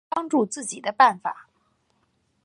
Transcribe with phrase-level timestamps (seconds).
[0.01, 1.47] 能帮助自己的办法